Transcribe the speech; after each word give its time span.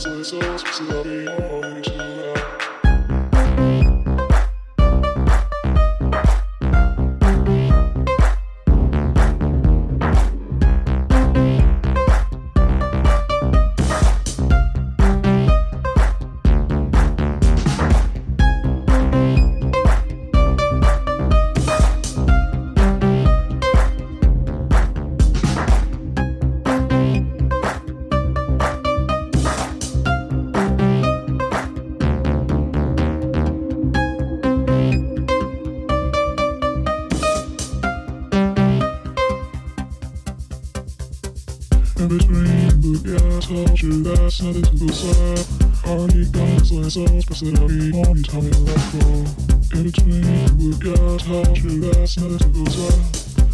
so, 0.00 0.22
so. 0.22 0.49
sale 44.30 44.52
to 44.52 44.60
the 44.60 44.92
side. 44.92 45.42
I 45.82 46.06
hate 46.06 46.30
guys 46.30 46.70
like 46.70 46.86
us, 46.86 47.24
but 47.26 47.36
said 47.36 47.58
I'll 47.58 47.66
be 47.66 47.90
on 47.90 48.16
you, 48.16 48.22
tell 48.22 48.42
me 48.42 48.50
let 48.62 48.78
go. 48.94 49.26
In 49.74 49.82
between, 49.82 50.22
you 50.22 50.70
would 50.70 50.78
guys, 50.78 51.22
how 51.26 51.42
should 51.54 51.82
I 51.82 52.04
sale 52.06 52.38
to 52.38 52.46
the 52.46 52.62
side? 52.70 53.02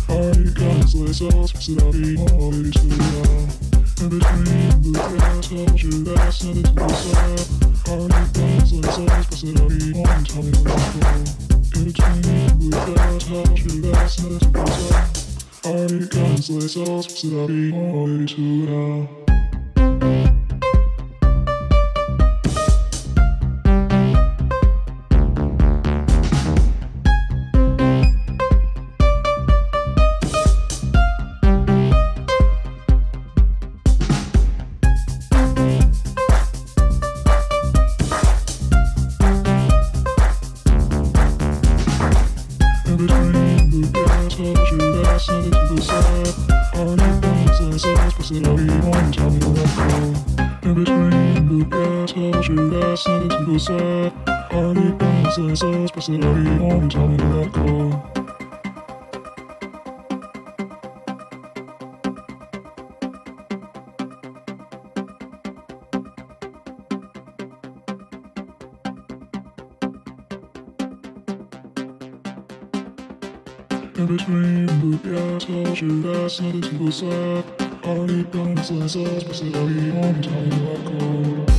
I 0.07 0.37
got 0.37 0.53
guys 0.53 0.95
like 0.95 1.33
us, 1.33 1.53
but 1.53 1.63
said 1.65 1.81
I'll 1.81 1.93
be 1.93 2.17
on 2.21 2.55
you, 2.61 2.71
tell 2.73 2.85
me 2.85 2.97
to 2.97 3.09
let 3.09 3.25
go. 3.25 3.49
In 3.97 4.09
between, 4.13 4.45
you 4.85 4.93
would 4.93 5.17
guys, 5.17 5.49
how 5.49 5.65
should 5.77 6.09
I 6.13 6.31
sale 6.31 6.55
to 6.55 6.61
the 6.61 6.89
side? 6.93 7.41
I 7.87 8.05
hate 8.05 8.33
guys 8.37 8.73
like 8.77 8.93
us, 8.93 9.25
but 9.27 9.39
said 9.41 9.57
I'll 9.57 9.69
be 9.73 9.97
on 9.97 10.13
you, 10.13 10.25
tell 10.29 10.43
me 10.45 10.53
to 10.53 10.61
let 10.61 10.93
go. 10.93 11.09
In 11.73 11.85
between, 11.89 12.21
you 12.61 12.69
would 12.69 12.85
guys, 12.93 13.25
how 13.25 13.49
should 13.57 13.81
I 13.81 14.07
sale 14.07 14.39
to 14.39 14.49
the 14.53 14.65
side? 14.77 15.09
I 15.65 15.89
hate 15.89 16.11
guys 16.13 16.51
like 16.53 16.69
us, 16.69 17.07
but 17.07 17.17
said 17.17 17.33
I'll 17.33 17.49
be 17.49 17.73
on 17.73 18.21
you, 18.21 18.27
tell 18.29 18.45
me 18.45 18.67
to 18.67 18.71
let 18.71 19.17
go. 19.17 19.26
in 73.99 74.07
between 74.07 74.67
the 74.67 74.97
But 74.99 75.13
yeah, 75.13 75.37
I 75.37 75.39
told 75.39 75.81
you 75.81 76.03
that's 76.03 76.41
nothing 76.41 76.61
to 76.63 76.79
go 76.79 76.91
slap 76.91 77.45
I 77.85 77.95
need 78.07 78.31
promised 78.31 78.73
myself 78.73 79.27
But 79.27 79.37
still 79.37 79.57
I'll 79.57 79.69
be 79.69 79.91
on 79.91 80.23
time 80.23 80.53
I 80.53 81.47
call 81.47 81.56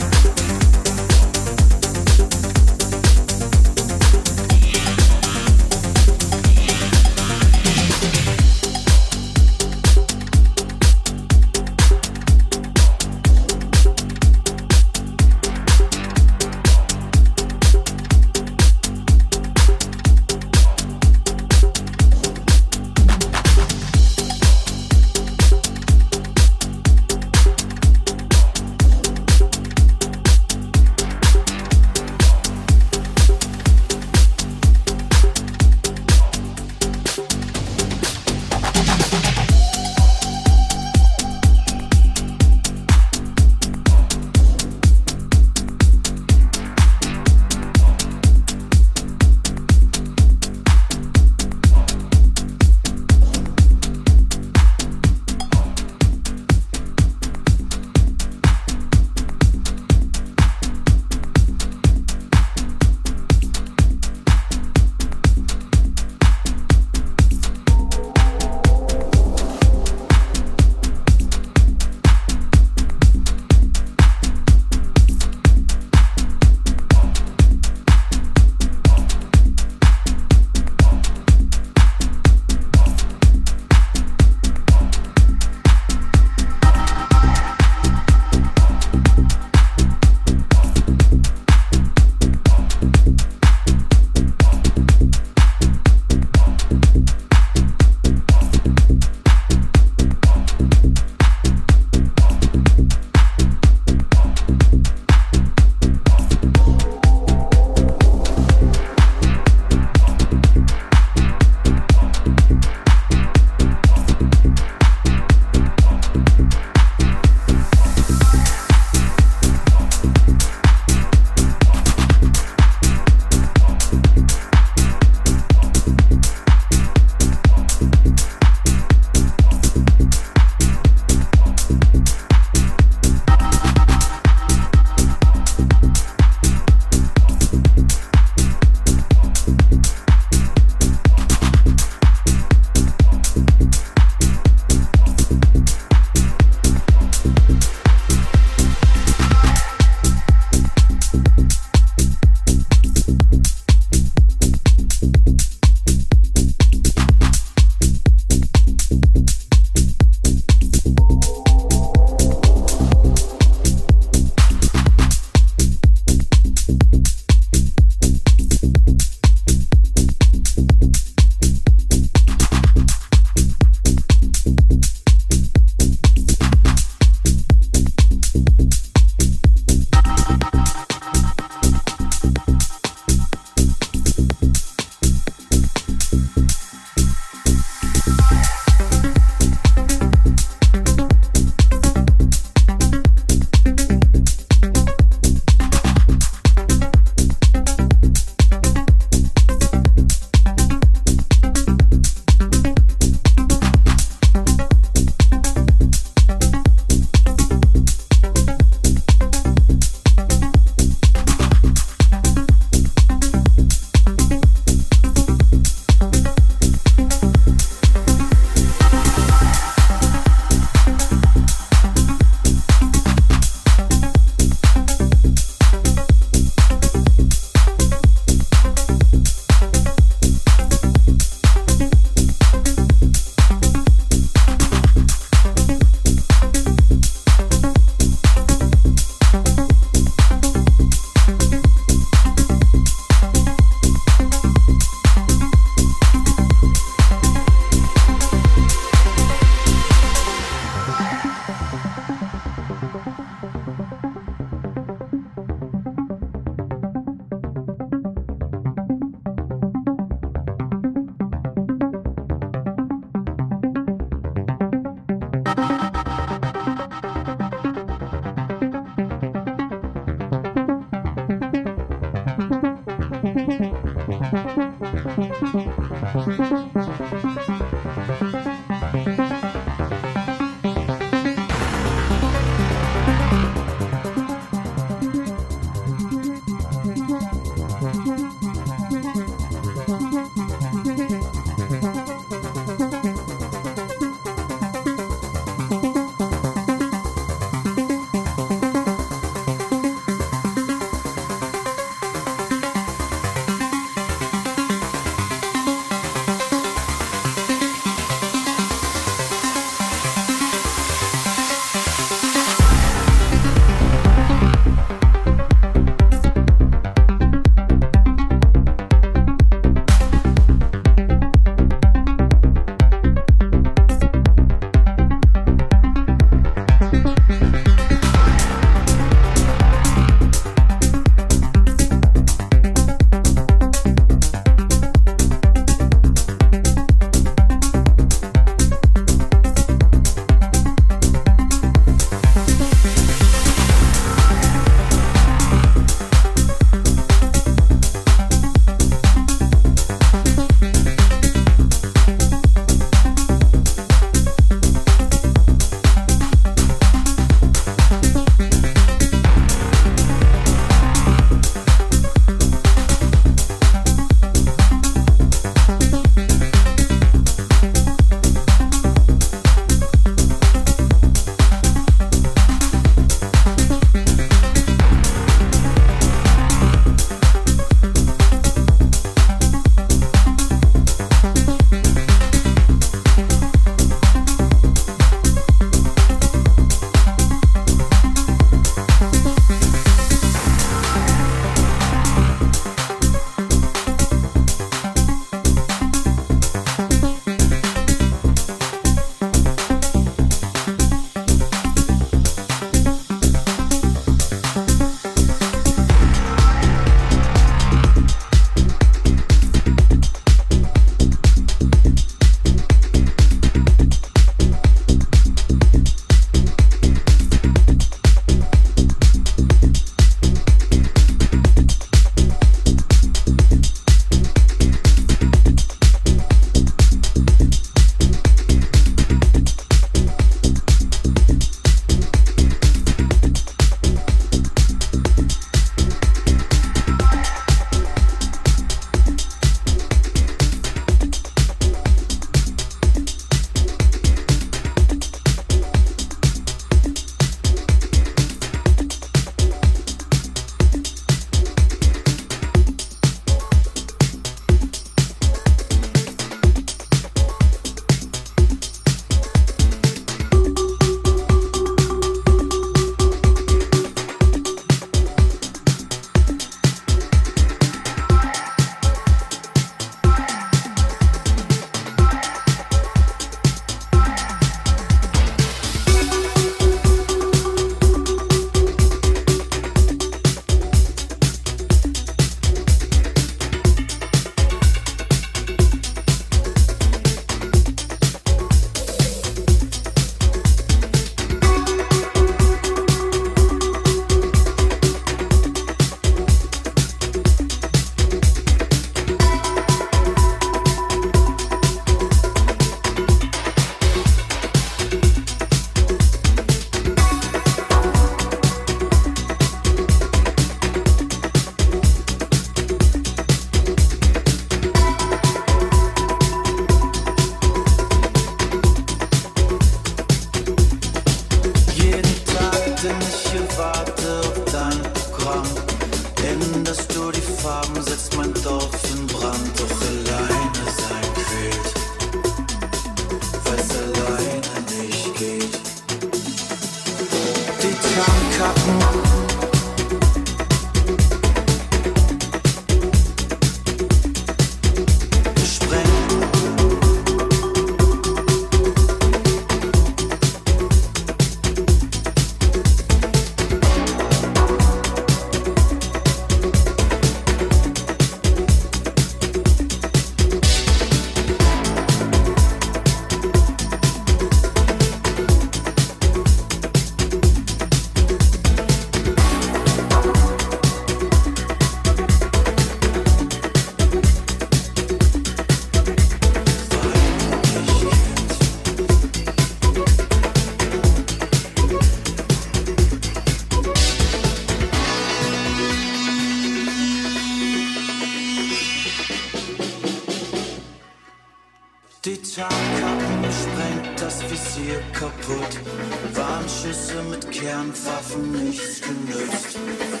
Mit 597.09 597.31
Kernwaffen, 597.31 598.31
nichts 598.31 598.81
genützt. 598.81 600.00